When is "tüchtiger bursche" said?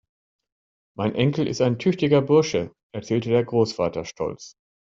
1.77-2.73